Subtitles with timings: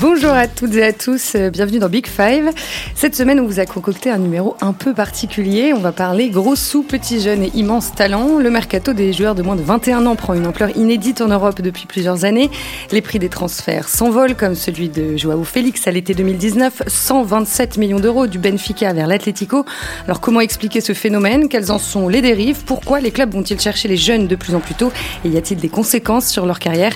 [0.00, 2.52] Bonjour à toutes et à tous, euh, bienvenue dans Big Five.
[2.94, 5.74] Cette semaine, on vous a concocté un numéro un peu particulier.
[5.74, 8.38] On va parler gros sous, petits jeunes et immenses talents.
[8.38, 11.60] Le mercato des joueurs de moins de 21 ans prend une ampleur inédite en Europe
[11.60, 12.48] depuis plusieurs années.
[12.92, 18.00] Les prix des transferts s'envolent, comme celui de Joao Félix à l'été 2019, 127 millions
[18.00, 19.66] d'euros du Benfica vers l'Atlético.
[20.06, 21.50] Alors comment expliquer ce phénomène?
[21.50, 22.62] Quelles en sont les dérives?
[22.64, 24.92] Pourquoi les clubs vont-ils chercher les jeunes de plus en plus tôt?
[25.26, 26.94] Et y a-t-il des conséquences sur leur carrière?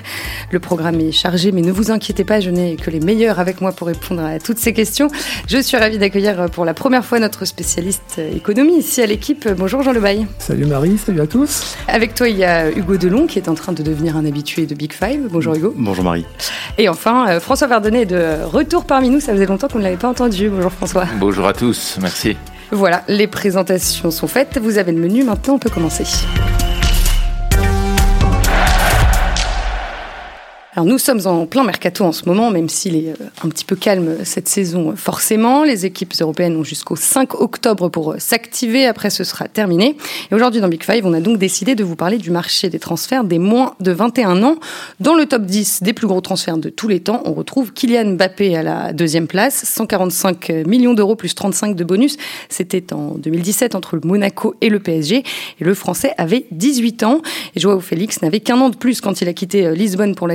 [0.50, 3.60] Le programme est chargé, mais ne vous inquiétez pas, je n'ai que les meilleurs avec
[3.60, 5.08] moi pour répondre à toutes ces questions.
[5.48, 9.48] Je suis ravie d'accueillir pour la première fois notre spécialiste économie ici à l'équipe.
[9.48, 10.26] Bonjour Jean Lebaille.
[10.38, 11.76] Salut Marie, salut à tous.
[11.88, 14.66] Avec toi, il y a Hugo Delon qui est en train de devenir un habitué
[14.66, 15.28] de Big Five.
[15.28, 15.74] Bonjour Hugo.
[15.76, 16.24] Bonjour Marie.
[16.78, 19.18] Et enfin, euh, François Verdonnet est de retour parmi nous.
[19.18, 20.48] Ça faisait longtemps qu'on ne l'avait pas entendu.
[20.48, 21.06] Bonjour François.
[21.18, 22.36] Bonjour à tous, merci.
[22.70, 24.58] Voilà, les présentations sont faites.
[24.58, 25.24] Vous avez le menu.
[25.24, 26.04] Maintenant, on peut commencer.
[30.76, 33.64] Alors nous sommes en plein mercato en ce moment, même s'il est euh, un petit
[33.64, 35.62] peu calme cette saison euh, forcément.
[35.62, 39.96] Les équipes européennes ont jusqu'au 5 octobre pour euh, s'activer, après ce sera terminé.
[40.32, 42.80] Et aujourd'hui dans Big Five, on a donc décidé de vous parler du marché des
[42.80, 44.56] transferts des moins de 21 ans.
[44.98, 48.16] Dans le top 10 des plus gros transferts de tous les temps, on retrouve Kylian
[48.16, 52.16] Mbappé à la deuxième place, 145 millions d'euros plus 35 de bonus.
[52.48, 55.18] C'était en 2017 entre le Monaco et le PSG.
[55.60, 57.22] Et le Français avait 18 ans.
[57.54, 60.26] Et Joao Félix n'avait qu'un an de plus quand il a quitté Lisbonne pour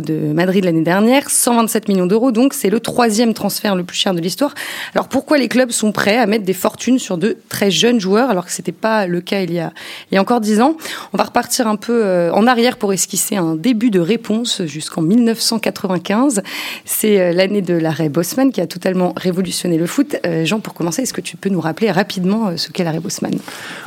[0.00, 4.14] de Madrid l'année dernière, 127 millions d'euros, donc c'est le troisième transfert le plus cher
[4.14, 4.54] de l'histoire.
[4.94, 8.30] Alors pourquoi les clubs sont prêts à mettre des fortunes sur de très jeunes joueurs
[8.30, 9.72] alors que c'était pas le cas il y a,
[10.10, 10.76] il y a encore dix ans?
[11.12, 15.02] On va repartir un peu euh, en arrière pour esquisser un début de réponse jusqu'en
[15.02, 16.42] 1995.
[16.84, 20.16] C'est euh, l'année de l'arrêt Bosman qui a totalement révolutionné le foot.
[20.26, 23.34] Euh, Jean, pour commencer, est-ce que tu peux nous rappeler rapidement ce qu'est l'arrêt Bosman?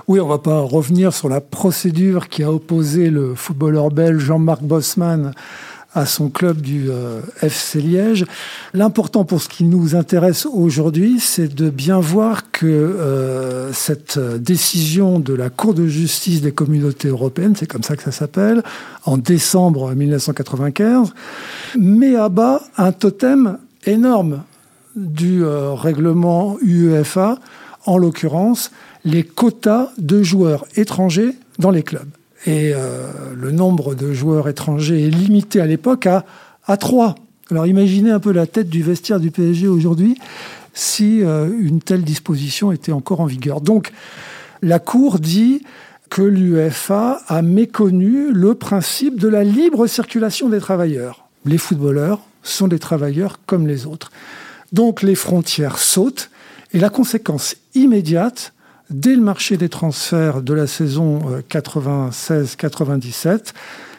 [0.08, 4.64] Oui, on va pas revenir sur la procédure qui a opposé le footballeur belge Jean-Marc
[4.64, 5.34] Bosman
[5.94, 8.26] à son club du euh, FC Liège.
[8.74, 15.20] L'important pour ce qui nous intéresse aujourd'hui, c'est de bien voir que euh, cette décision
[15.20, 18.64] de la Cour de justice des communautés européennes, c'est comme ça que ça s'appelle,
[19.06, 21.14] en décembre 1995,
[21.80, 24.44] met à bas un totem énorme
[24.96, 27.38] du euh, règlement UEFA,
[27.86, 28.72] en l'occurrence
[29.06, 32.10] les quotas de joueurs étrangers dans les clubs.
[32.46, 36.26] Et euh, le nombre de joueurs étrangers est limité à l'époque à,
[36.66, 37.16] à 3.
[37.52, 40.18] Alors imaginez un peu la tête du vestiaire du PSG aujourd'hui
[40.74, 43.62] si euh, une telle disposition était encore en vigueur.
[43.62, 43.92] Donc
[44.62, 45.64] la Cour dit
[46.10, 51.26] que l'UEFA a méconnu le principe de la libre circulation des travailleurs.
[51.46, 54.12] Les footballeurs sont des travailleurs comme les autres.
[54.72, 56.30] Donc les frontières sautent
[56.74, 58.54] et la conséquence immédiate,
[58.94, 63.40] dès le marché des transferts de la saison 96-97, euh,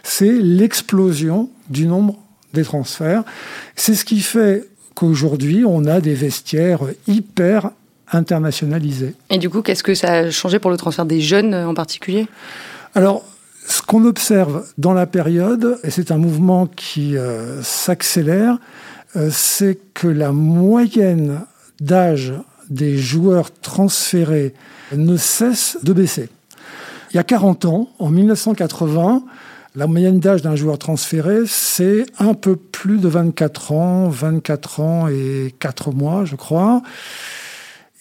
[0.02, 2.16] c'est l'explosion du nombre
[2.52, 3.24] des transferts.
[3.76, 7.70] C'est ce qui fait qu'aujourd'hui, on a des vestiaires hyper
[8.12, 9.14] internationalisés.
[9.30, 12.28] Et du coup, qu'est-ce que ça a changé pour le transfert des jeunes en particulier?
[12.94, 13.24] Alors,
[13.66, 18.58] ce qu'on observe dans la période, et c'est un mouvement qui euh, s'accélère,
[19.16, 21.40] euh, c'est que la moyenne
[21.80, 22.34] d'âge
[22.70, 24.54] des joueurs transférés
[24.94, 26.28] ne cesse de baisser.
[27.12, 29.22] Il y a 40 ans, en 1980,
[29.76, 35.08] la moyenne d'âge d'un joueur transféré, c'est un peu plus de 24 ans, 24 ans
[35.08, 36.82] et 4 mois, je crois.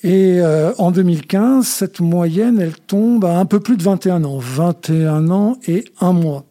[0.04, 4.38] Et euh, en 2015, cette moyenne, elle tombe à un peu plus de 21 ans,
[4.38, 6.44] 21 ans et 1 mois.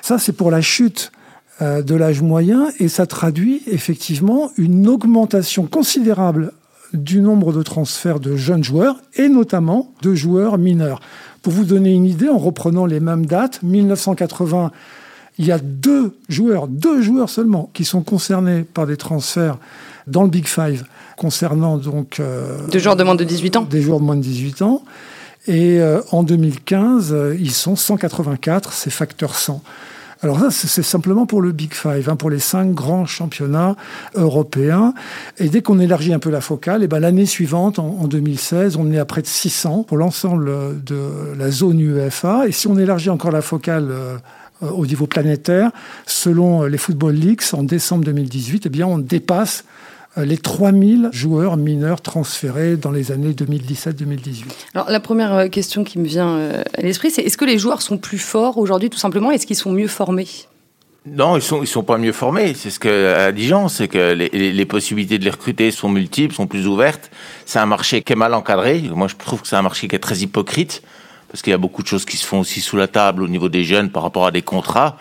[0.00, 1.12] Ça, c'est pour la chute
[1.60, 6.52] euh, de l'âge moyen et ça traduit effectivement une augmentation considérable
[6.96, 11.00] du nombre de transferts de jeunes joueurs et notamment de joueurs mineurs.
[11.42, 14.72] Pour vous donner une idée, en reprenant les mêmes dates, 1980,
[15.38, 19.58] il y a deux joueurs, deux joueurs seulement, qui sont concernés par des transferts
[20.06, 20.84] dans le Big Five,
[21.16, 22.20] concernant donc...
[22.20, 24.82] Euh, des joueurs de moins de 18 ans Des joueurs de moins de 18 ans.
[25.46, 29.62] Et euh, en 2015, euh, ils sont 184, c'est facteur 100.
[30.22, 33.76] Alors ça, c'est simplement pour le Big Five, hein, pour les cinq grands championnats
[34.14, 34.94] européens.
[35.38, 38.90] Et dès qu'on élargit un peu la focale, et ben l'année suivante, en, 2016, on
[38.92, 42.48] est à près de 600 pour l'ensemble de la zone UEFA.
[42.48, 44.16] Et si on élargit encore la focale euh,
[44.62, 45.70] au niveau planétaire,
[46.06, 49.64] selon les Football Leagues, en décembre 2018, eh bien on dépasse
[50.24, 54.44] les 3000 joueurs mineurs transférés dans les années 2017-2018.
[54.74, 57.58] Alors la première euh, question qui me vient euh, à l'esprit, c'est est-ce que les
[57.58, 60.28] joueurs sont plus forts aujourd'hui tout simplement Est-ce qu'ils sont mieux formés?
[61.06, 62.54] Non, ils sont ils sont pas mieux formés.
[62.54, 65.88] C'est ce que a dit Jean, c'est que les, les, possibilités de les recruter sont
[65.88, 67.10] multiples, sont plus ouvertes.
[67.44, 68.82] C'est un marché qui est mal encadré.
[68.92, 70.82] Moi, je trouve que c'est un marché qui est très hypocrite
[71.28, 73.28] parce qu'il y a beaucoup de choses qui se font aussi sous la table au
[73.28, 74.96] niveau des jeunes par rapport à des contrats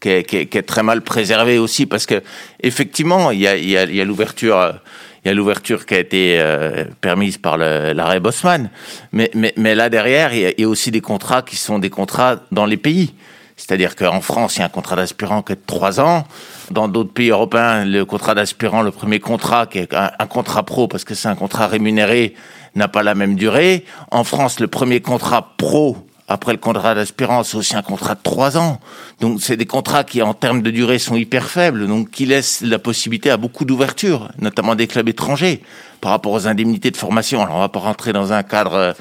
[0.00, 2.22] qui est, qui, très mal préservé aussi parce que
[2.62, 4.74] effectivement, il y a, y a, y a l'ouverture.
[5.22, 8.70] Il y a l'ouverture qui a été euh, permise par l'arrêt Bosman,
[9.12, 11.56] mais, mais, mais là derrière, il y, a, il y, a, aussi des contrats qui
[11.56, 13.12] sont des contrats dans les pays.
[13.54, 16.24] C'est-à-dire qu'en France, il y a un contrat d'aspirant qui est de trois ans.
[16.70, 20.88] Dans d'autres pays européens, le contrat d'aspirant, le premier contrat, qui est un contrat pro,
[20.88, 22.34] parce que c'est un contrat rémunéré,
[22.74, 23.84] n'a pas la même durée.
[24.10, 25.98] En France, le premier contrat pro
[26.30, 28.78] après le contrat d'aspirant, c'est aussi un contrat de trois ans.
[29.20, 32.60] Donc, c'est des contrats qui, en termes de durée, sont hyper faibles, donc qui laissent
[32.60, 35.60] la possibilité à beaucoup d'ouverture, notamment des clubs étrangers,
[36.00, 37.42] par rapport aux indemnités de formation.
[37.42, 38.94] Alors, on va pas rentrer dans un cadre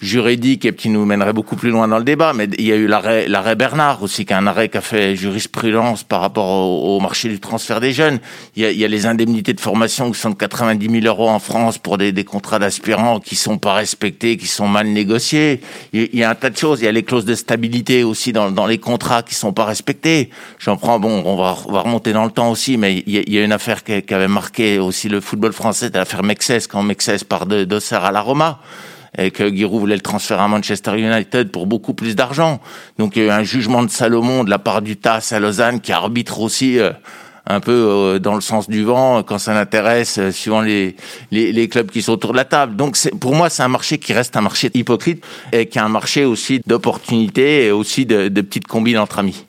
[0.00, 2.32] juridique et qui nous mènerait beaucoup plus loin dans le débat.
[2.32, 4.80] Mais il y a eu l'arrêt, l'arrêt Bernard aussi, qui est un arrêt qui a
[4.80, 8.18] fait jurisprudence par rapport au, marché du transfert des jeunes.
[8.56, 11.06] Il y, a, il y, a, les indemnités de formation qui sont de 90 000
[11.06, 14.88] euros en France pour des, des contrats d'aspirants qui sont pas respectés, qui sont mal
[14.88, 15.60] négociés.
[15.92, 16.80] Il y a un tas de choses.
[16.80, 19.64] Il y a les clauses de stabilité aussi dans, dans les contrats qui sont pas
[19.64, 20.30] respectées.
[20.58, 23.18] J'en prends, bon, on va, on va remonter dans le temps aussi, mais il y
[23.18, 25.98] a, il y a une affaire qui, qui, avait marqué aussi le football français, c'était
[25.98, 28.60] l'affaire Mexès, quand Mexès part de d'Auxerre à la Roma
[29.16, 32.60] et que Giroud voulait le transférer à Manchester United pour beaucoup plus d'argent.
[32.98, 35.40] Donc il y a eu un jugement de Salomon de la part du TAS à
[35.40, 36.92] Lausanne qui arbitre aussi euh,
[37.46, 40.96] un peu euh, dans le sens du vent quand ça l'intéresse, euh, suivant les,
[41.30, 42.76] les, les, clubs qui sont autour de la table.
[42.76, 45.88] Donc pour moi, c'est un marché qui reste un marché hypocrite et qui est un
[45.88, 49.47] marché aussi d'opportunités et aussi de, de petites combines entre amis.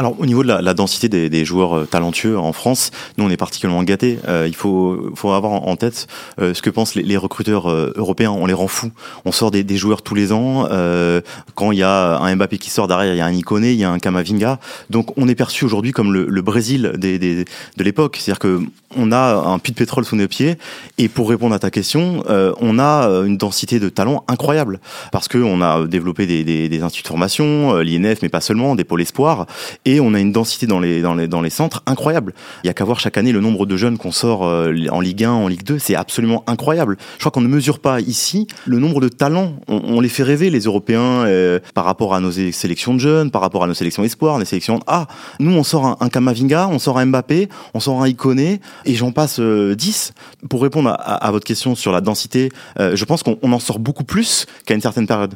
[0.00, 3.24] Alors au niveau de la, la densité des, des, joueurs euh, talentueux en France, nous
[3.24, 4.20] on est particulièrement gâtés.
[4.28, 6.06] Euh, il faut, faut avoir en tête
[6.40, 8.30] euh, ce que pensent les, les recruteurs euh, européens.
[8.30, 8.92] On les rend fous.
[9.24, 10.68] On sort des, des joueurs tous les ans.
[10.70, 11.20] Euh,
[11.56, 13.78] quand il y a un Mbappé qui sort derrière, il y a un Iconé, il
[13.78, 14.60] y a un Kamavinga.
[14.88, 17.44] Donc on est perçu aujourd'hui comme le, le, Brésil des, des
[17.76, 18.18] de l'époque.
[18.20, 18.60] C'est-à-dire que
[18.96, 20.58] on a un puits de pétrole sous nos pieds.
[20.98, 24.80] Et pour répondre à ta question, on a une densité de talents incroyable
[25.12, 28.74] parce que on a développé des, des, des instituts de formation, l'INF, mais pas seulement,
[28.76, 29.46] des pôles espoirs
[29.88, 32.34] et on a une densité dans les, centres incroyable.
[32.62, 35.24] Il y a qu'à voir chaque année le nombre de jeunes qu'on sort en Ligue
[35.24, 36.96] 1, en Ligue 2, c'est absolument incroyable.
[37.14, 39.54] Je crois qu'on ne mesure pas ici le nombre de talents.
[39.68, 43.42] On, les fait rêver, les Européens, euh, par rapport à nos sélections de jeunes, par
[43.42, 44.80] rapport à nos sélections espoirs, nos sélections.
[44.86, 45.06] Ah,
[45.40, 48.94] nous, on sort un, un Kamavinga, on sort un Mbappé, on sort un Iconé, et
[48.94, 50.12] j'en passe euh, 10.
[50.48, 54.04] Pour répondre à, votre question sur la densité, euh, je pense qu'on en sort beaucoup
[54.04, 55.34] plus qu'à une certaine période.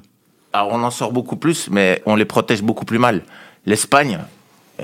[0.52, 3.22] Alors on en sort beaucoup plus, mais on les protège beaucoup plus mal.
[3.64, 4.18] L'Espagne,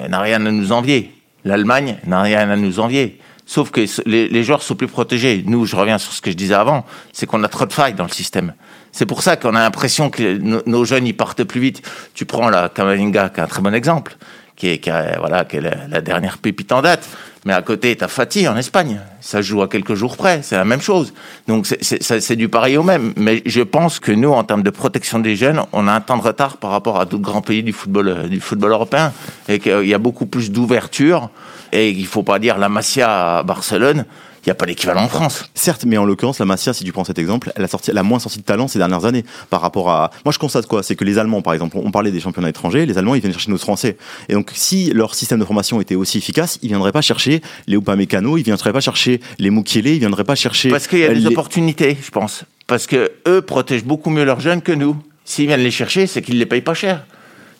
[0.08, 1.12] n'a rien à nous envier.
[1.44, 3.18] L'Allemagne n'a rien à nous envier.
[3.46, 5.42] Sauf que les, joueurs sont plus protégés.
[5.46, 6.84] Nous, je reviens sur ce que je disais avant,
[7.14, 8.52] c'est qu'on a trop de failles dans le système.
[8.92, 11.82] C'est pour ça qu'on a l'impression que nos, jeunes ils partent plus vite.
[12.12, 14.16] Tu prends la Kamavinga, qui est un très bon exemple,
[14.54, 17.08] qui est, voilà, qui est la, dernière pépite en date.
[17.48, 19.00] Mais à côté, t'as Fatih en Espagne.
[19.22, 20.42] Ça joue à quelques jours près.
[20.42, 21.14] C'est la même chose.
[21.46, 23.14] Donc c'est du pareil au même.
[23.16, 26.18] Mais je pense que nous, en termes de protection des jeunes, on a un temps
[26.18, 29.14] de retard par rapport à d'autres grands pays du football, football européen.
[29.48, 31.30] Et qu'il y a beaucoup plus d'ouverture.
[31.72, 34.04] Et il faut pas dire la Masia à Barcelone
[34.48, 35.44] n'y a pas d'équivalent en France.
[35.54, 37.98] Certes, mais en l'occurrence, la Masia, si tu prends cet exemple, elle a, sorti, elle
[37.98, 40.10] a moins sorti de talent ces dernières années par rapport à.
[40.24, 42.86] Moi, je constate quoi C'est que les Allemands, par exemple, on parlait des championnats étrangers,
[42.86, 43.96] les Allemands, ils viennent chercher nos Français.
[44.28, 47.76] Et donc, si leur système de formation était aussi efficace, ils viendraient pas chercher les
[47.76, 50.70] Upamecano, ils viendraient pas chercher les Mukiele, ils viendraient pas chercher.
[50.70, 51.26] Parce qu'il y a des les...
[51.26, 52.44] opportunités, je pense.
[52.66, 54.96] Parce que eux protègent beaucoup mieux leurs jeunes que nous.
[55.24, 57.04] S'ils viennent les chercher, c'est qu'ils les payent pas cher.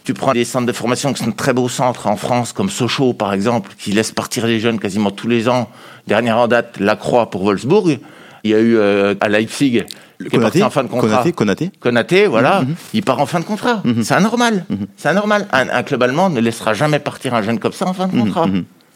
[0.09, 2.71] Tu prends des centres de formation qui sont de très beaux centres en France, comme
[2.71, 5.69] Sochaux par exemple, qui laissent partir les jeunes quasiment tous les ans.
[6.07, 7.99] Dernière en date, La Croix pour Wolfsburg.
[8.43, 9.85] Il y a eu euh, à Leipzig
[10.31, 11.09] qui est parti en fin de contrat.
[11.09, 11.71] Konaté, Konaté.
[11.79, 12.62] Konaté, voilà.
[12.62, 12.95] Mm -hmm.
[12.95, 13.83] Il part en fin de contrat.
[13.85, 14.03] Mm -hmm.
[14.03, 14.55] C'est anormal.
[14.71, 14.87] Mm -hmm.
[14.97, 15.47] C'est anormal.
[15.53, 18.17] Un, un, club allemand ne laissera jamais partir un jeune comme ça en fin de
[18.23, 18.47] contrat.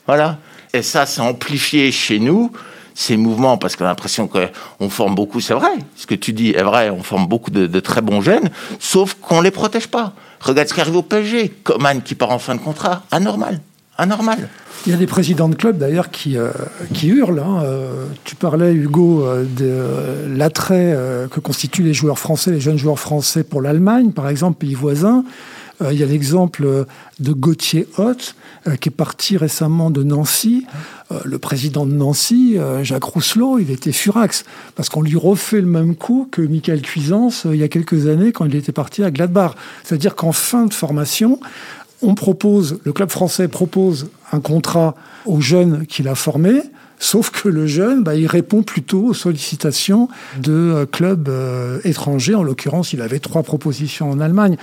[0.08, 0.28] Voilà.
[0.76, 2.42] Et ça, c'est amplifié chez nous
[2.94, 6.50] ces mouvements, parce qu'on a l'impression qu'on forme beaucoup, c'est vrai, ce que tu dis
[6.50, 10.12] est vrai, on forme beaucoup de, très bons jeunes, sauf qu'on les protège pas.
[10.40, 13.60] Regarde ce qui arrive au PSG, Coman qui part en fin de contrat, anormal,
[13.96, 14.48] anormal.
[14.86, 16.50] Il y a des présidents de clubs d'ailleurs qui, euh,
[16.92, 17.38] qui hurlent.
[17.38, 17.62] Hein.
[17.62, 20.96] Euh, tu parlais, Hugo, euh, de l'attrait
[21.30, 25.24] que constituent les joueurs français, les jeunes joueurs français pour l'Allemagne, par exemple, pays voisin.
[25.82, 26.86] Euh, il y a l'exemple
[27.20, 28.34] de Gauthier Hoth,
[28.80, 30.66] qui est parti récemment de Nancy.
[31.24, 34.44] le président de Nancy, Jacques Rousselot, il était furax,
[34.76, 38.30] parce qu'on lui refait le même coup que Michael Cuisance il y a quelques années
[38.30, 39.54] quand il était parti à Gladbach.
[39.82, 41.40] C'est-à-dire qu'en fin de formation,
[42.02, 46.62] on propose, le club français propose un contrat aux jeunes qu'il a formés,
[47.02, 52.36] sauf que le jeune, bah, il répond plutôt aux sollicitations de euh, clubs euh, étrangers.
[52.36, 54.56] En l'occurrence, il avait trois propositions en Allemagne.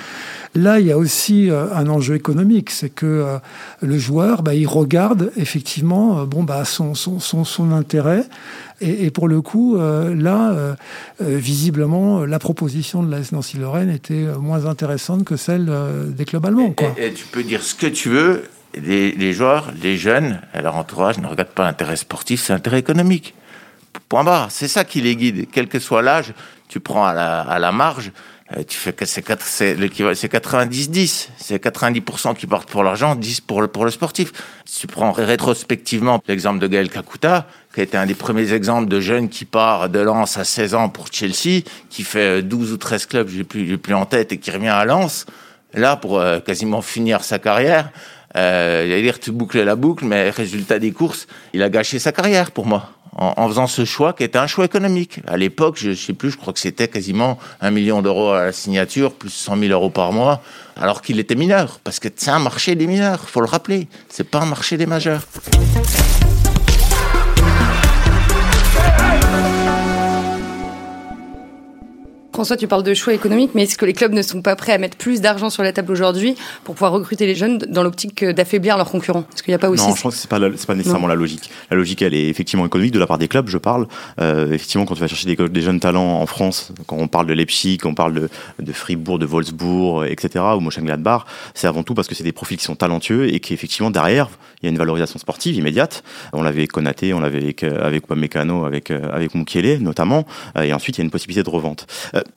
[0.55, 3.39] Là, il y a aussi euh, un enjeu économique, c'est que
[3.81, 8.23] le joueur, bah, il regarde effectivement bon, bah, son, son, son, intérêt.
[8.81, 10.75] Et, pour le coup, là,
[11.19, 15.69] visiblement, la proposition de l'AS Nancy-Lorraine était moins intéressante que celle
[16.07, 16.71] des clubs allemands.
[16.71, 16.95] Quoi.
[16.97, 18.43] Et, tu peux dire ce que tu veux,
[18.75, 23.33] les, joueurs, les jeunes, leur entourage ne regardent pas l'intérêt sportif, c'est l'intérêt économique.
[24.07, 24.51] Point barre.
[24.51, 25.47] C'est ça qui les guide.
[25.51, 26.33] Quel que soit l'âge,
[26.67, 28.11] tu prends à la, à la marge,
[28.57, 31.27] euh, tu fais que c'est 90-10.
[31.37, 34.31] C'est 90% qui partent pour l'argent, 10 pour le, pour le sportif.
[34.65, 38.89] Si tu prends rétrospectivement l'exemple de Gaël Kakuta, qui a été un des premiers exemples
[38.89, 42.77] de jeunes qui part de Lens à 16 ans pour Chelsea, qui fait 12 ou
[42.77, 45.27] 13 clubs, j'ai plus, plus en tête, et qui revient à Lens,
[45.75, 47.91] là, pour euh, quasiment finir sa carrière,
[48.35, 52.11] euh, il dire tu boucles la boucle, mais résultat des courses, il a gâché sa
[52.11, 55.19] carrière pour moi en, faisant ce choix qui était un choix économique.
[55.27, 58.45] À l'époque, je, ne sais plus, je crois que c'était quasiment un million d'euros à
[58.45, 60.41] la signature, plus 100 000 euros par mois,
[60.77, 61.79] alors qu'il était mineur.
[61.83, 63.87] Parce que c'est un marché des mineurs, faut le rappeler.
[64.09, 65.23] C'est pas un marché des majeurs.
[72.39, 74.71] François, tu parles de choix économiques, mais est-ce que les clubs ne sont pas prêts
[74.71, 78.23] à mettre plus d'argent sur la table aujourd'hui pour pouvoir recruter les jeunes dans l'optique
[78.23, 79.25] d'affaiblir leurs concurrents?
[79.33, 81.15] Est-ce qu'il n'y a pas aussi Non, je pense que c'est pas, pas nécessairement la
[81.15, 81.49] logique.
[81.69, 83.49] La logique, elle est effectivement économique de la part des clubs.
[83.49, 83.87] Je parle
[84.21, 87.27] euh, effectivement quand tu vas chercher des, des, jeunes talents en France, quand on parle
[87.27, 91.83] de Leipzig, quand on parle de, de Fribourg, de Wolfsburg, etc., ou Mönchengladbach, c'est avant
[91.83, 94.29] tout parce que c'est des profils qui sont talentueux et qu'effectivement derrière
[94.61, 96.03] il y a une valorisation sportive immédiate.
[96.31, 100.25] On l'avait avec Konaté, on l'avait avec avec Mécano, avec avec Mukiele notamment,
[100.57, 101.85] euh, et ensuite il y a une possibilité de revente.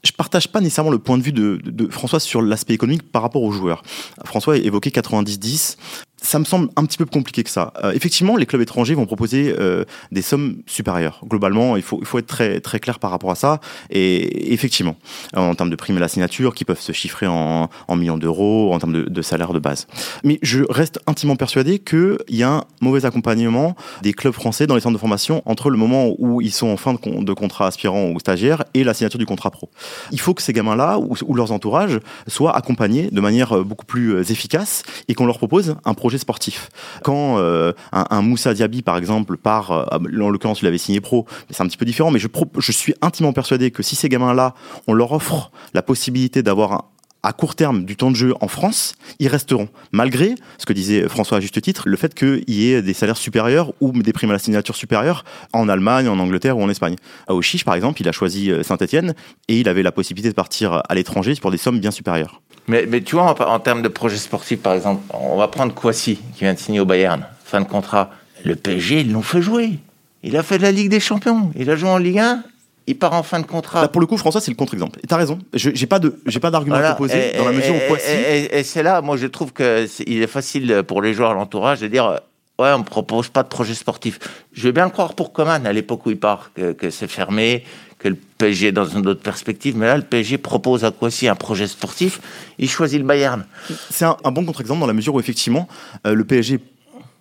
[0.05, 3.43] Je partage pas nécessairement le point de vue de, François sur l'aspect économique par rapport
[3.43, 3.83] aux joueurs.
[4.25, 5.77] François évoquait 90-10
[6.23, 7.73] ça me semble un petit peu compliqué que ça.
[7.83, 11.21] Euh, effectivement, les clubs étrangers vont proposer euh, des sommes supérieures.
[11.27, 13.61] Globalement, il faut, il faut être très, très clair par rapport à ça.
[13.91, 14.97] Et effectivement,
[15.35, 18.79] en termes de primes à la signature, qui peuvent se chiffrer en, millions d'euros, en
[18.79, 19.87] termes de, de, salaire de base.
[20.25, 24.75] Mais je reste intimement persuadé qu'il y a un mauvais accompagnement des clubs français dans
[24.75, 28.11] les centres de formation entre le moment où ils sont en fin de, contrat aspirant
[28.11, 29.69] ou stagiaire et la signature du contrat pro.
[30.13, 31.99] Il faut que ces gamins-là ou leurs entourages
[32.29, 36.71] soient accompagnés de manière beaucoup plus efficace et qu'on leur propose un projet sportif.
[37.03, 41.27] Quand euh, un, Moussa Diaby, par exemple, part, euh, en l'occurrence, il avait signé pro,
[41.51, 42.29] c'est un petit peu différent, mais je,
[42.59, 44.55] je suis intimement persuadé que si ces gamins-là,
[44.87, 46.85] on leur offre la possibilité d'avoir
[47.23, 49.69] à court terme du temps de jeu en France, ils resteront.
[49.93, 53.17] Malgré ce que disait François à juste titre, le fait qu'il y ait des salaires
[53.17, 56.97] supérieurs ou des primes à la signature supérieures en Allemagne, en Angleterre ou en Espagne.
[57.29, 59.15] À Auchiche, par exemple, il a choisi euh, Saint-Etienne
[59.49, 62.43] et il avait la possibilité de partir à l'étranger pour des sommes bien supérieures.
[62.69, 66.17] Mais, mais tu vois, en, termes de projet sportif, par exemple, on va prendre Kouassi,
[66.35, 68.11] qui vient de signer au Bayern, fin de contrat.
[68.45, 69.79] Le PSG, ils l'ont fait jouer.
[70.23, 71.51] Il a fait de la Ligue des Champions.
[71.57, 72.43] Il a joué en Ligue 1.
[72.89, 73.83] Il part en fin de contrat.
[73.83, 74.99] Là, pour le coup, François, c'est le contre-exemple.
[75.03, 75.39] Et t'as raison.
[75.55, 78.11] J'ai pas de, j'ai pas d'argument à poser dans la mesure où Kouassi.
[78.51, 81.35] Et, c'est là, moi, je trouve que est, il est facile pour les joueurs à
[81.35, 82.21] l'entourage de dire,
[82.59, 84.19] ouais, on me propose pas de projet sportif.
[84.53, 87.09] Je vais bien le croire pour Coman à l'époque où il part, que, que c'est
[87.09, 87.65] fermé,
[88.03, 89.77] que le PSG dans une autre perspective.
[89.77, 92.21] Mais là, le PSG propose à Kouassi un projet sportif.
[92.59, 93.45] Il choisit le Bayern.
[93.91, 95.69] C'est un, bon contre-exemple dans la mesure où, effectivement,
[96.07, 96.59] euh, le PSG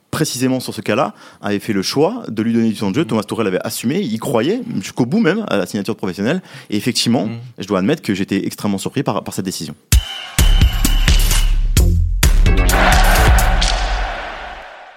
[0.10, 3.06] précisément sur ce cas-là, avait fait le choix de lui donner du temps de jeu.
[3.06, 6.42] Thomas Tourelle avait assumé, il croyait jusqu'au bout même à la signature professionnelle.
[6.70, 7.40] Et effectivement, mm.
[7.60, 9.74] je dois admettre que j'étais extrêmement surpris par, par cette décision.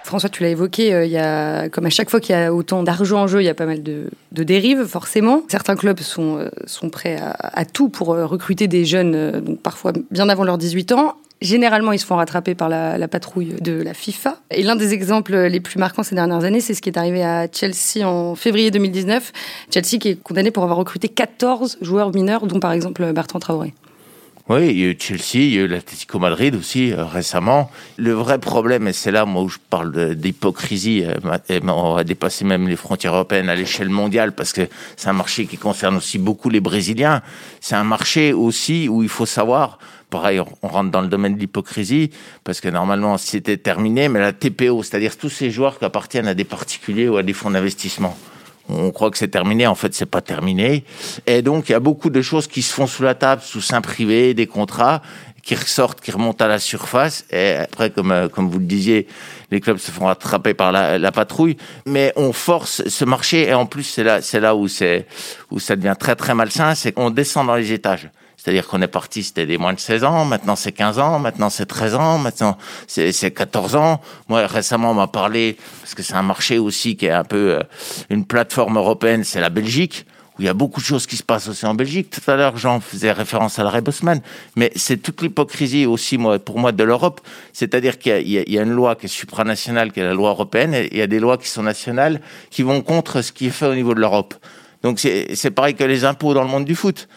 [0.05, 2.53] François, tu l'as évoqué, euh, il y a, comme à chaque fois qu'il y a
[2.53, 5.41] autant d'argent en jeu, il y a pas mal de, dérives, forcément.
[5.47, 9.93] Certains clubs sont, euh, sont prêts à, tout pour euh, recruter des jeunes, donc parfois
[10.11, 11.15] bien avant leurs 18 ans.
[11.41, 14.37] Généralement, ils se font rattraper par la, patrouille de la FIFA.
[14.51, 17.23] Et l'un des exemples les plus marquants ces dernières années, c'est ce qui est arrivé
[17.23, 19.33] à Chelsea en février 2019.
[19.73, 23.73] Chelsea qui est condamné pour avoir recruté 14 joueurs mineurs, dont par exemple Bertrand Traoré.
[24.47, 27.71] Oui, il y a eu Chelsea, il y a eu l'Atlético Madrid aussi euh, récemment.
[27.97, 32.45] Le vrai problème, et c'est là moi où je parle d'hypocrisie, euh, on va dépasser
[32.45, 36.19] même les frontières européennes à l'échelle mondiale parce que c'est un marché qui concerne aussi
[36.19, 37.23] beaucoup les Brésiliens.
[37.59, 39.79] C'est un marché aussi où il faut savoir
[40.11, 42.11] pareil, on rentre dans le domaine de l'hypocrisie,
[42.43, 46.35] parce que normalement, c'était terminé, mais la TPO, c'est-à-dire tous ces joueurs qui appartiennent à
[46.35, 48.15] des particuliers ou à des fonds d'investissement
[48.69, 50.83] on croit que c'est terminé, en fait c'est pas terminé.
[51.25, 53.61] Et donc il y a beaucoup de choses qui se font sous la table, sous
[53.61, 55.01] sein privé, des contrats
[55.43, 57.23] qui ressortent, qui remontent à la surface.
[57.31, 59.07] Et après, comme euh, comme vous le disiez,
[59.51, 61.57] les clubs se font attraper par la, la patrouille.
[61.85, 65.05] Mais on force ce marché et en plus c'est là c'est là où c'est
[65.51, 68.09] où ça devient très très malsain, c'est qu'on descend dans les étages.
[68.45, 71.49] C'est-à-dire qu'on est parti, c'était des moins de 16 ans, maintenant c'est 15 ans, maintenant
[71.49, 73.99] c'est 13 ans, maintenant c'est 14 ans.
[74.29, 77.55] Moi, récemment, on m'a parlé, parce que c'est un marché aussi qui est un peu
[77.55, 77.63] euh,
[78.11, 80.05] une plateforme européenne, c'est la Belgique
[80.37, 82.11] où il y a beaucoup de choses qui se passent aussi en Belgique.
[82.11, 84.21] Tout à l'heure, Jean faisait référence à l'arrêt Bosman,
[84.55, 87.21] mais c'est toute l'hypocrisie aussi, moi, pour moi, de l'Europe.
[87.51, 90.75] C'est-à-dire qu'il y, y, a une loi qui est supranationale, qui est la loi européenne,
[90.75, 92.21] et il y a des lois qui sont nationales,
[92.51, 94.35] qui vont contre ce qui est fait au niveau de l'Europe.
[94.83, 97.07] Donc c'est pareil que les impôts dans le monde du foot.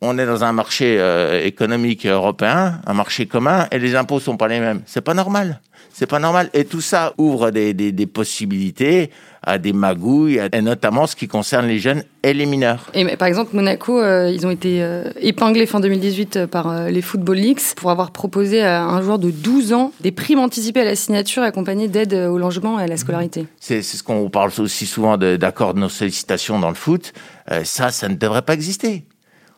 [0.00, 4.36] On est dans un marché euh, économique européen, un marché commun, et les impôts sont
[4.36, 4.82] pas les mêmes.
[4.86, 5.60] C'est pas normal.
[5.92, 6.50] C'est pas normal.
[6.54, 9.10] Et tout ça ouvre des, des, des possibilités
[9.46, 12.90] à des magouilles, et notamment ce qui concerne les jeunes et les mineurs.
[12.94, 17.02] Et par exemple, Monaco, euh, ils ont été euh, épinglés fin 2018 euh, par les
[17.02, 20.84] Football Leagues pour avoir proposé à un joueur de 12 ans des primes anticipées à
[20.84, 23.46] la signature accompagnées d'aide au logement et à la scolarité.
[23.60, 27.12] C'est ce qu'on parle aussi souvent d'accords de, nos sollicitations dans le foot.
[27.64, 29.04] ça, ça ne devrait pas exister.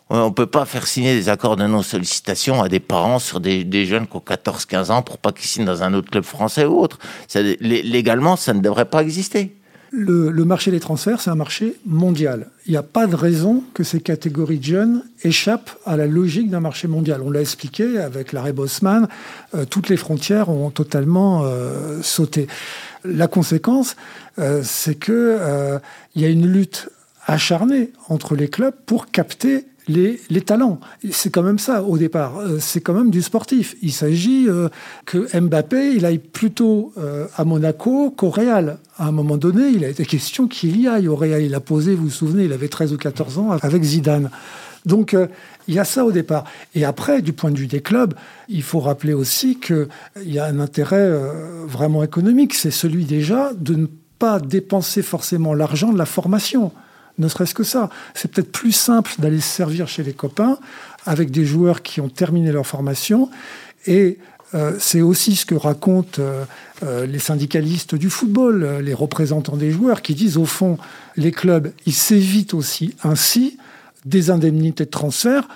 [0.09, 3.65] On ne peut pas faire signer des accords de non-sollicitation à des parents sur des,
[3.65, 6.65] des jeunes qui ont 14-15 ans pour pas qu'ils signent dans un autre club français
[6.65, 6.99] ou autre.
[7.27, 9.57] Ça, légalement, ça ne devrait pas exister.
[9.93, 12.51] Le, marché des transferts, c'est un marché mondial.
[12.67, 16.51] Il n'y a pas de raison que ces catégories de jeunes échappent à la logique
[16.51, 17.23] d'un marché mondial.
[17.23, 19.09] On l'a expliqué avec l'arrêt Bosman,
[19.55, 22.47] euh, toutes les frontières ont totalement euh, sauté.
[23.05, 23.97] La conséquence,
[24.39, 25.79] euh, c'est euh,
[26.15, 26.91] il y a une lutte
[27.27, 30.81] acharnée entre les clubs pour capter les, les talents.
[31.11, 32.39] C'est quand même ça au départ.
[32.39, 33.77] Euh, c'est quand même du sportif.
[33.83, 34.69] Il s'agit euh,
[35.05, 38.79] que Mbappé, il aille plutôt euh, à Monaco qu'au Real.
[38.99, 41.43] À un moment donné, il a été question qu'il y aille au Real.
[41.43, 44.31] Il a posé, vous vous souvenez, il avait 13 ou 14 ans avec Zidane.
[44.85, 45.17] Donc
[45.67, 46.45] il y a ça au départ.
[46.77, 48.15] Et après, du point de vue des clubs,
[48.49, 49.89] il faut rappeler aussi qu'il
[50.25, 51.13] y a un intérêt
[51.67, 52.55] vraiment économique.
[52.55, 53.87] C'est celui déjà de ne
[54.21, 56.71] pas dépenser forcément l'argent de la formation
[57.19, 57.91] ne serait-ce que ça.
[58.15, 60.59] C'est peut-être plus simple d'aller se servir chez les copains
[61.05, 63.31] avec des joueurs qui ont terminé leur formation.
[63.87, 64.19] Et
[64.55, 66.45] euh, c'est aussi ce que racontent euh,
[66.83, 70.79] euh, les syndicalistes du football, les représentants des joueurs, qui disent au fond,
[71.17, 73.59] les clubs, ils s'évitent aussi ainsi
[74.05, 75.49] des indemnités de transfert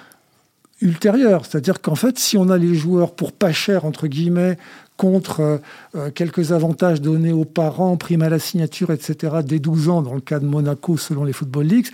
[0.81, 1.45] ultérieures.
[1.45, 4.57] C'est-à-dire qu'en fait, si on a les joueurs pour pas cher, entre guillemets,
[5.01, 5.59] contre euh,
[5.95, 10.13] euh, quelques avantages donnés aux parents, prime à la signature, etc., dès 12 ans, dans
[10.13, 11.89] le cas de Monaco, selon les Football Leagues,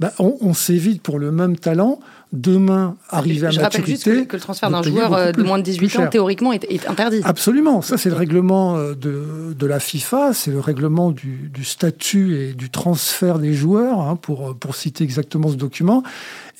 [0.00, 2.00] ben, on, s'évite pour le même talent
[2.32, 3.92] demain arriver à je maturité.
[3.92, 6.52] Je rappelle juste que, le transfert d'un joueur euh, de moins de 18 ans, théoriquement,
[6.52, 7.20] est, interdit.
[7.24, 7.82] Absolument.
[7.82, 12.52] Ça, c'est le règlement de, de, la FIFA, c'est le règlement du, du, statut et
[12.52, 16.02] du transfert des joueurs, hein, pour, pour citer exactement ce document.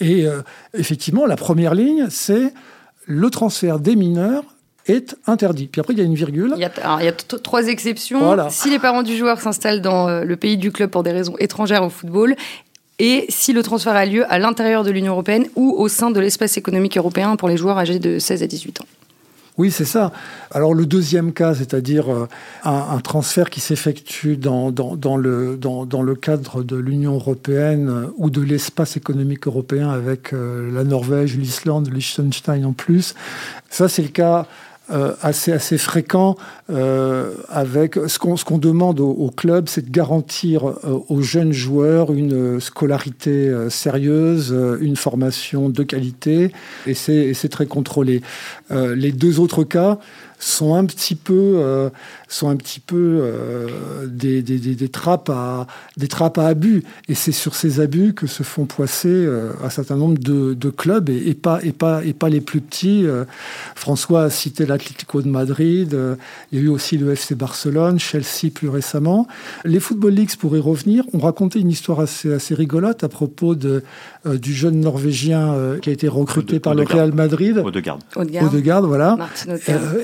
[0.00, 0.26] Et
[0.74, 2.52] effectivement, la première ligne, c'est
[3.06, 4.44] le transfert des mineurs
[4.90, 5.66] est interdit.
[5.66, 6.54] Puis après, il y a une virgule.
[6.56, 8.48] Il y a, trois exceptions.
[8.50, 11.34] Si les parents du joueur s'installent dans euh, le pays du club pour des raisons
[11.38, 12.36] étrangères au football,
[12.98, 16.20] et si le transfert a lieu à l'intérieur de l'Union européenne ou au sein de
[16.20, 18.86] l'espace économique européen pour les joueurs âgés de 16 à 18 ans.
[19.56, 20.12] Oui, c'est ça.
[20.52, 22.28] Alors le deuxième cas, c'est-à-dire euh,
[22.64, 28.40] un, transfert qui s'effectue dans, le, dans, le cadre de l'Union européenne euh, ou de
[28.40, 33.16] l'espace économique européen avec la Norvège, l'Islande, Liechtenstein en plus,
[33.68, 34.46] ça c'est le cas
[34.90, 36.36] euh, assez assez fréquent
[36.70, 41.52] euh, avec ce qu'on qu'on demande au, au club, c'est de garantir euh, aux jeunes
[41.52, 46.52] joueurs une scolarité sérieuse, une formation de qualité,
[46.86, 48.22] et c'est c'est très contrôlé.
[48.70, 49.98] les deux autres cas
[50.40, 51.90] sont un petit peu,
[52.28, 53.28] sont un petit peu
[54.06, 56.84] des, des, des, des, trappes à, des trappes à abus.
[57.08, 59.26] Et c'est sur ces abus que se font poisser
[59.64, 62.60] un certain nombre de, de clubs et, et, pas, et, pas, et pas les plus
[62.60, 63.04] petits.
[63.74, 65.94] François a cité l'Atlético de Madrid.
[65.94, 66.16] Euh,
[66.52, 69.26] il y a eu aussi le FC Barcelone, Chelsea plus récemment.
[69.64, 73.54] Les Football Leagues, pour y revenir, ont raconté une histoire assez, assez rigolote à propos
[73.54, 73.82] de,
[74.24, 77.58] du jeune Norvégien qui a été recruté par le Real Madrid.
[77.58, 77.98] Odegaard.
[78.16, 79.16] Odegaard, voilà.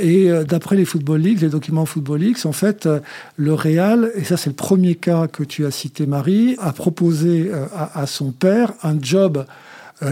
[0.02, 3.00] et et euh, d'après les Football Leagues, les documents Football Leagues, en fait, euh,
[3.36, 7.50] le Real, et ça c'est le premier cas que tu as cité Marie, a proposé
[7.52, 9.44] euh, à, son père un job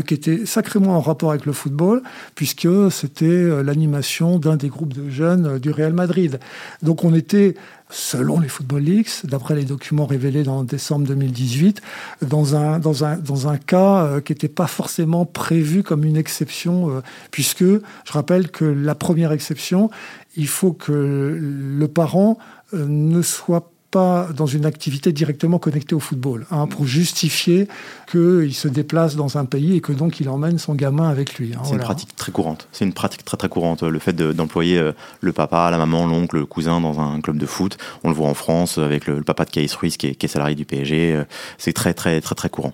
[0.07, 2.03] qui était sacrément en rapport avec le football,
[2.35, 6.39] puisque c'était l'animation d'un des groupes de jeunes du Real Madrid.
[6.83, 7.57] Donc on était
[7.93, 11.83] selon les Football Leagues, d'après les documents révélés dans décembre 2018,
[12.23, 16.17] dans un, dans un, dans un cas euh, qui n'était pas forcément prévu comme une
[16.17, 19.91] exception, euh, puisque je rappelle que la première exception,
[20.37, 22.39] il faut que le parent
[22.75, 27.69] euh, ne soit pas dans une activité directement connectée au football, hein, pour justifier
[28.11, 31.53] qu'il se déplace dans un pays et que donc il emmène son gamin avec lui.
[31.55, 32.69] Hein, c'est une pratique très courante.
[32.73, 33.83] C'est une pratique très très courante.
[33.83, 37.47] Le fait d'employer euh, le papa, la maman, l'oncle, le cousin dans un club de
[37.47, 37.77] foot.
[38.03, 40.29] On le voit en France avec le, papa de Kais Ruiz qui est, qui est
[40.29, 41.15] salarié du PSG.
[41.15, 41.25] Euh,
[41.59, 42.73] c'est très très très très courant.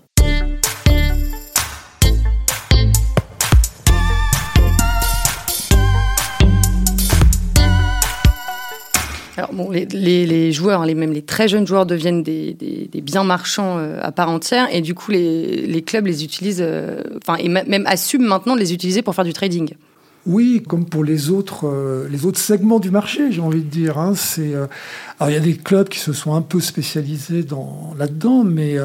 [9.70, 14.12] Les, joueurs, les, même les très jeunes joueurs deviennent des, des, biens marchands euh, à
[14.12, 18.54] part entière et du coup les, clubs les utilisent, euh, enfin et même assument maintenant
[18.54, 19.74] de les utiliser pour faire du trading.
[20.26, 23.98] Oui, comme pour les autres, euh, les autres segments du marché, j'ai envie de dire.
[23.98, 24.12] Hein,
[25.18, 28.76] alors il y a des clubs qui se sont un peu spécialisés dans là-dedans, mais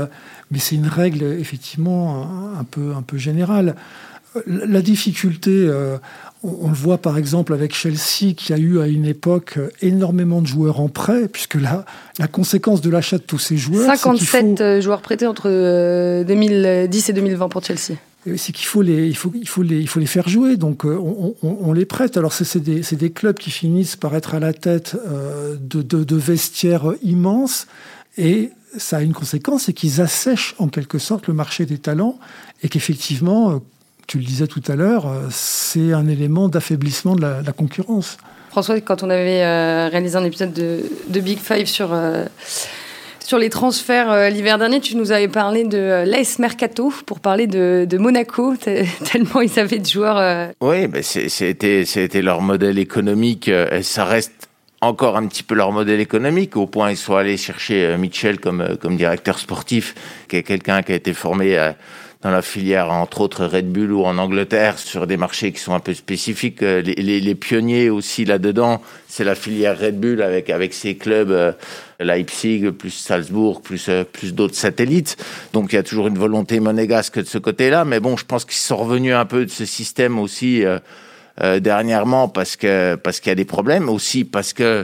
[0.52, 3.76] mais c'est une règle effectivement un peu, un peu générale.
[4.48, 5.98] La difficulté, euh,
[6.44, 10.48] on, le voit par exemple avec Chelsea, qui a eu à une époque énormément de
[10.48, 11.86] joueurs en prêt, puisque là,
[12.20, 13.86] la conséquence de l'achat de tous ces joueurs.
[13.86, 15.50] 57 euh, joueurs prêtés entre
[16.24, 17.94] 2010 et 2020 pour Chelsea
[18.38, 20.56] c'est qu'il faut les, il faut, il faut les, il faut les faire jouer.
[20.56, 22.16] Donc, on, les prête.
[22.16, 24.96] Alors, c'est des, des, clubs qui finissent par être à la tête
[25.60, 27.68] de, de, de, vestiaires immenses.
[28.18, 32.18] Et ça a une conséquence, c'est qu'ils assèchent en quelque sorte le marché des talents
[32.62, 33.58] et qu'effectivement, euh,
[34.08, 38.18] tu le disais tout à l'heure, euh, c'est un élément d'affaiblissement de, la, concurrence.
[38.50, 41.98] François, quand on avait euh, réalisé un épisode de, Big Five sur,
[43.20, 47.98] sur les transferts l'hiver dernier, tu nous avais parlé de l'AS Mercato pour parler de,
[47.98, 48.56] Monaco,
[49.12, 50.52] tellement ils avaient de joueurs.
[50.62, 53.50] Oui, mais c'était leur modèle économique.
[53.82, 54.50] ça reste
[54.84, 58.40] encore un petit peu leur modèle économique, au point ils sont allés chercher euh, Mitchell
[58.40, 59.96] comme, euh, comme directeur sportif,
[60.28, 61.72] qui est quelqu'un qui a été formé euh,
[62.24, 65.74] dans la filière, entre autres Red Bull ou en Angleterre, sur des marchés qui sont
[65.74, 66.62] un peu spécifiques.
[66.62, 71.56] Les, les, pionniers aussi là-dedans, c'est la filière Red Bull avec, avec ses clubs
[72.00, 75.18] Leipzig, plus Salzbourg, plus, plus d'autres satellites.
[75.52, 77.84] Donc il y a toujours une volonté monégasque de ce côté-là.
[77.84, 80.64] Mais bon, je pense qu'ils sont revenus un peu de ce système aussi.
[81.42, 84.84] Euh, dernièrement parce que parce qu'il y a des problèmes aussi parce que euh,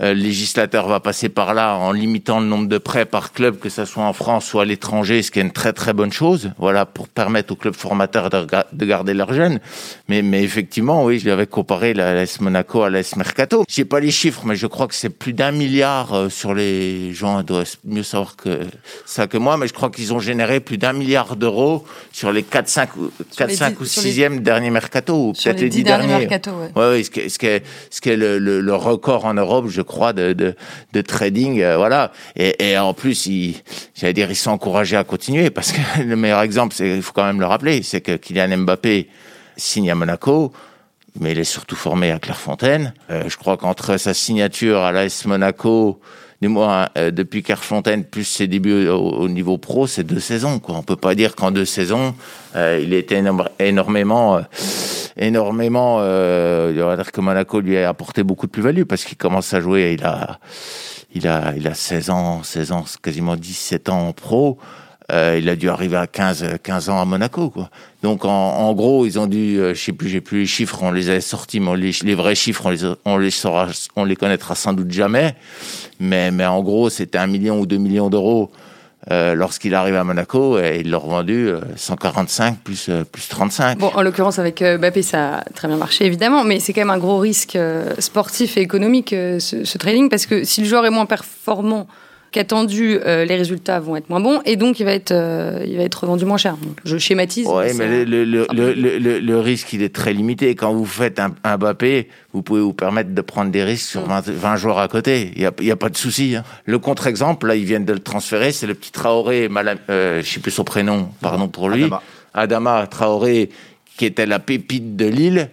[0.00, 3.68] le législateur va passer par là en limitant le nombre de prêts par club, que
[3.68, 6.50] ce soit en France ou à l'étranger, ce qui est une très très bonne chose,
[6.58, 9.60] voilà, pour permettre aux clubs formateurs de, garder leurs jeunes.
[10.08, 13.64] Mais, mais effectivement, oui, je l'avais comparé la l'AS Monaco à l'AS Mercato.
[13.68, 17.12] J'ai pas les chiffres, mais je crois que c'est plus d'un milliard euh, sur les
[17.12, 18.60] gens doivent mieux savoir que
[19.06, 22.42] ça que moi, mais je crois qu'ils ont généré plus d'un milliard d'euros sur les
[22.42, 22.88] 4, 5,
[23.36, 26.18] 4, 5 ou 6e derniers Mercato, ou peut-être les 10 derniers.
[26.18, 26.82] Mercato, ouais.
[26.82, 29.34] Ouais, ce qui est, ce qui est, ce qui est le, le, le record en
[29.34, 32.12] Europe, je crois, de, de, trading, euh, voilà.
[32.36, 33.28] Et, en plus,
[33.94, 37.12] j'allais dire, ils sont encouragés à continuer parce que le meilleur exemple, c'est, il faut
[37.12, 39.08] quand même le rappeler, c'est que Kylian Mbappé
[39.56, 40.52] signe à Monaco,
[41.20, 42.92] mais il est surtout formé à Clairefontaine.
[43.10, 46.00] Euh, je crois qu'entre sa signature à l'AS Monaco,
[46.42, 50.58] du moins euh, depuis Clairefontaine, plus ses débuts au, niveau pro, c'est deux saisons.
[50.58, 50.76] Quoi.
[50.76, 52.14] On peut pas dire qu'en deux saisons,
[52.56, 53.22] il était
[53.60, 54.40] énormément
[55.16, 55.98] énormément.
[56.00, 59.96] Euh, dire que Monaco lui a apporté beaucoup de plus-value parce qu'il commence à jouer.
[59.98, 60.38] Il a,
[61.14, 64.58] il a, il a 16 ans, 16 ans, quasiment 17 ans en pro.
[65.12, 67.68] Euh, il a dû arriver à 15, 15 ans à Monaco, quoi.
[68.02, 70.82] Donc, en, en gros, ils ont dû, euh, je sais plus, j'ai plus les chiffres,
[70.82, 74.04] on les a sortis, mais les, les, vrais chiffres, on les, on les saura, on
[74.04, 75.34] les connaîtra sans doute jamais.
[76.00, 78.50] Mais, mais en gros, c'était un million ou deux millions d'euros
[79.10, 83.78] euh, lorsqu'il arrive à Monaco et il l'a revendu 145 plus, euh, plus 35.
[83.78, 86.80] Bon, en l'occurrence, avec euh, Mbappé, ça a très bien marché, évidemment, mais c'est quand
[86.80, 87.58] même un gros risque
[87.98, 91.86] sportif et économique, ce, ce trading, parce que si le joueur est moins performant
[92.34, 95.76] qu'attendu, euh, les résultats vont être moins bons et donc il va être, euh, il
[95.76, 96.56] va être revendu moins cher.
[96.84, 97.46] je schématise.
[97.48, 100.56] Oui, mais, le, le, le, le, risque, il est très limité.
[100.56, 104.04] Quand vous faites un, un Mbappé, vous pouvez vous permettre de prendre des risques sur
[104.04, 105.30] 20, 20 joueurs à côté.
[105.36, 106.34] Il n'y a, y a pas de souci.
[106.34, 106.42] Hein.
[106.64, 110.28] Le contre-exemple, là, ils viennent de le transférer, c'est le petit Traoré, Malam, euh, je
[110.28, 111.84] sais plus son prénom, pardon pour lui.
[111.84, 112.02] Adama.
[112.34, 113.50] Adama Traoré,
[113.96, 115.50] qui était la pépite de Lille,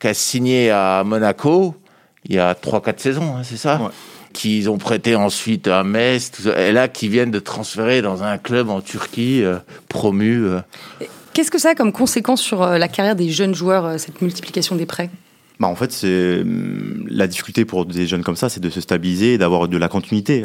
[0.00, 1.76] qui a signé à Monaco
[2.24, 3.80] il y a 3-4 saisons, hein, c'est ça?
[3.82, 3.90] Ouais
[4.32, 8.68] qu'ils ont prêté ensuite à Metz, et là qui viennent de transférer dans un club
[8.68, 10.46] en Turquie euh, promu.
[10.46, 10.60] Euh.
[11.32, 14.76] Qu'est-ce que ça a comme conséquence sur euh, la carrière des jeunes joueurs, cette multiplication
[14.76, 15.10] des prêts?
[15.60, 18.80] Bah en fait, c'est hum, la difficulté pour des jeunes comme ça, c'est de se
[18.80, 20.44] stabiliser, d'avoir de la continuité.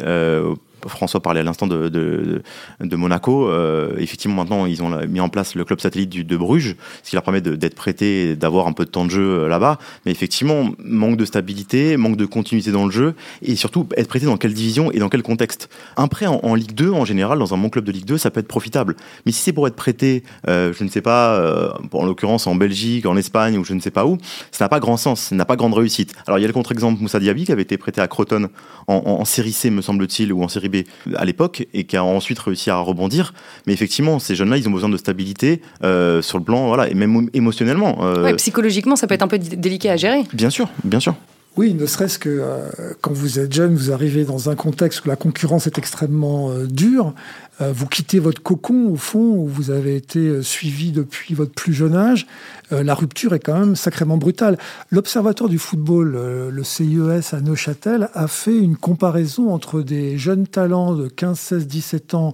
[0.86, 2.42] François parlait à l'instant de,
[2.80, 3.50] Monaco.
[3.50, 7.16] Euh, effectivement, maintenant, ils ont mis en place le club satellite de Bruges, ce qui
[7.16, 9.78] leur permet d'être prêtés, d'avoir un peu de temps de jeu euh, là-bas.
[10.06, 14.26] Mais effectivement, manque de stabilité, manque de continuité dans le jeu, et surtout être prêté
[14.26, 15.70] dans quelle division et dans quel contexte.
[15.98, 18.32] Un prêt en, Ligue 2, en général, dans un bon club de Ligue 2, ça
[18.32, 18.96] peut être profitable.
[19.26, 23.06] Mais si c'est pour être prêté, euh, je ne sais pas, en l'occurrence en Belgique,
[23.06, 24.18] en Espagne ou je ne sais pas où,
[24.52, 26.14] ça n'a pas grand sens, ça n'a pas grande réussite.
[26.26, 28.50] Alors il y a le contre-exemple Moussa Diaby qui avait été prêté à Croton
[28.88, 30.78] en, en série C, me semble-t-il, ou en série B
[31.16, 33.34] à l'époque et qui a ensuite réussi à rebondir.
[33.66, 36.94] Mais effectivement, ces jeunes-là, ils ont besoin de stabilité euh, sur le plan, voilà, et
[36.94, 37.98] même émotionnellement.
[38.02, 38.34] Euh...
[38.36, 40.24] psychologiquement, ça peut être un peu délicat à gérer.
[40.34, 41.16] Bien sûr, bien sûr.
[41.58, 42.70] Oui, ne serait-ce que euh,
[43.02, 46.68] quand vous êtes jeune, vous arrivez dans un contexte où la concurrence est extrêmement euh,
[46.68, 47.16] dure.
[47.62, 51.74] Euh, vous quittez votre cocon, au fond, où vous avez été suivi depuis votre plus
[51.74, 52.28] jeune âge.
[52.70, 54.60] la rupture est quand même sacrément brutale.
[54.92, 56.16] L'Observatoire du football,
[56.52, 61.68] le CIES à Neuchâtel, a fait une comparaison entre des jeunes talents de 15, 16,
[61.68, 62.34] 17 ans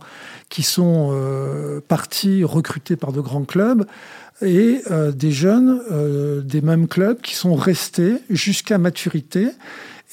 [0.49, 1.13] qui sont
[1.87, 3.85] partis recrutés par de grands clubs
[4.43, 9.49] et euh, des jeunes euh, des mêmes clubs qui sont restés jusqu'à maturité.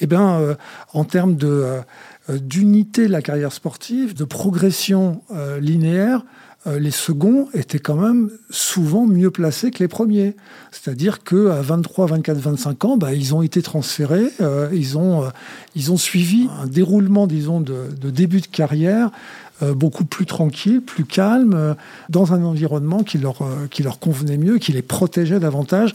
[0.03, 0.57] Eh bien,
[0.95, 1.63] en termes de
[2.39, 5.23] d'unité de la carrière sportive, de progression
[5.61, 6.25] linéaire,
[6.67, 10.37] les seconds étaient quand même souvent mieux placés que les premiers.
[10.71, 14.31] C'est-à-dire qu'à 23, 24, 25 ans, bah, ils ont été transférés,
[14.73, 15.25] ils, ont,
[15.75, 19.11] ils ont suivi un déroulement, disons, de, de début de carrière
[19.63, 21.75] euh, beaucoup plus tranquille, plus calme, euh,
[22.09, 25.93] dans un environnement qui leur, euh, qui leur convenait mieux, qui les protégeait davantage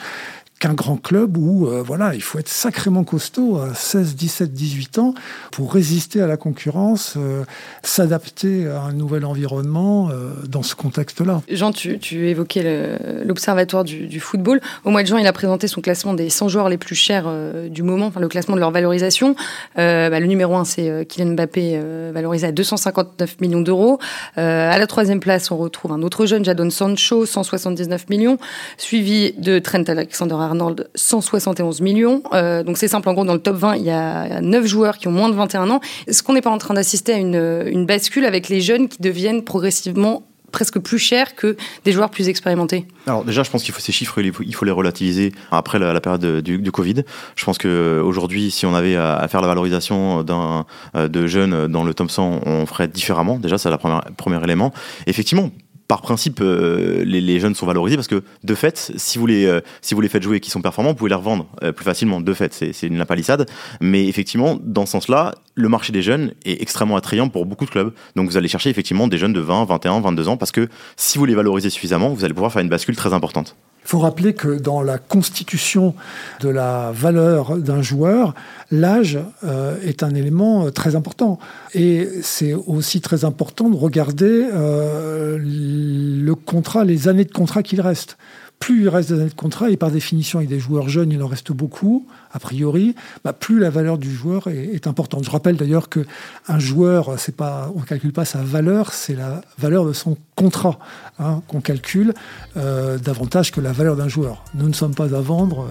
[0.59, 4.99] qu'un grand club où euh, voilà, il faut être sacrément costaud à 16, 17, 18
[4.99, 5.13] ans
[5.51, 7.43] pour résister à la concurrence, euh,
[7.83, 11.41] s'adapter à un nouvel environnement euh, dans ce contexte-là.
[11.49, 14.61] Jean, tu, tu évoquais l'Observatoire du, football.
[14.85, 17.29] Au mois de juin, il a présenté son classement des 100 joueurs les plus chers
[17.69, 19.35] du moment, enfin le classement de leur valorisation.
[19.75, 23.99] Bah, le numéro 1, c'est Kylian Mbappé, valorisé à 259 millions d'euros.
[24.35, 28.37] à la troisième place, on retrouve un autre jeune, Jadon Sancho, 179 millions,
[28.77, 32.23] suivi de Trent Alexander Arnold 171 millions.
[32.33, 34.97] Euh, donc c'est simple, en gros, dans le top 20, il y a 9 joueurs
[34.97, 35.79] qui ont moins de 21 ans.
[36.07, 39.43] Est-ce qu'on n'est pas en train d'assister à une, bascule avec les jeunes qui deviennent
[39.43, 42.87] progressivement presque plus chers que des joueurs plus expérimentés?
[43.07, 46.41] Alors déjà, je pense qu'il faut ces chiffres, il faut, les relativiser après la, période
[46.41, 47.03] du, Covid.
[47.35, 51.67] Je pense que aujourd'hui, si on avait à, faire la valorisation d'un euh, de jeunes
[51.67, 53.37] dans le top 100, on ferait différemment.
[53.37, 53.77] Déjà, c'est le
[54.15, 54.73] premier élément.
[55.07, 55.51] Effectivement,
[55.87, 59.61] par principe, euh, les, jeunes sont valorisés parce que de fait, si vous les, euh,
[59.81, 61.85] si vous les faites jouer et qu'ils sont performants, vous pouvez les revendre euh, plus
[61.85, 62.21] facilement.
[62.21, 63.47] De fait, c'est une lapalissade.
[63.81, 67.69] Mais effectivement, dans ce sens-là, le marché des jeunes est extrêmement attrayant pour beaucoup de
[67.69, 67.93] clubs.
[68.15, 71.17] Donc vous allez chercher effectivement des jeunes de 20, 21, 22 ans parce que si
[71.17, 73.55] vous les valorisez suffisamment, vous allez pouvoir faire une bascule très importante.
[73.85, 75.93] Il faut rappeler que dans la constitution
[76.39, 78.33] de la valeur d'un joueur,
[78.71, 81.37] l'âge euh, est un élément euh, très important.
[81.75, 87.79] Et c'est aussi très important de regarder euh, le contrat, les années de contrat qu'il
[87.79, 88.17] reste
[88.59, 91.21] plus il reste des années de contrat, et par définition, avec des joueurs jeunes, il
[91.21, 95.23] en reste beaucoup, a priori, bah, plus la valeur du joueur est, importante.
[95.23, 99.93] Je rappelle d'ailleurs qu'un joueur, on ne calcule pas sa valeur, c'est la valeur de
[99.93, 100.79] son contrat
[101.19, 102.13] hein, qu'on calcule
[102.57, 104.43] euh, davantage que la valeur d'un joueur.
[104.53, 105.67] Nous ne sommes pas à vendre,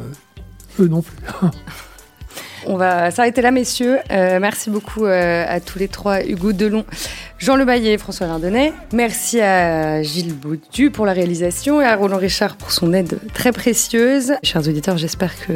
[0.79, 1.17] euh, eux non plus.
[2.67, 3.99] On va s'arrêter là, messieurs.
[4.11, 6.85] Euh, merci beaucoup euh, à tous les trois, Hugo Delon,
[7.39, 8.73] Jean Lebaillet et François Lardonnais.
[8.93, 13.53] Merci à Gilles Baudu pour la réalisation et à Roland Richard pour son aide très
[13.53, 14.35] précieuse.
[14.43, 15.53] Chers auditeurs, j'espère que,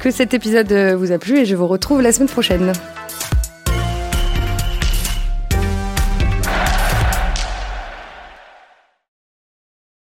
[0.00, 2.72] que cet épisode vous a plu et je vous retrouve la semaine prochaine.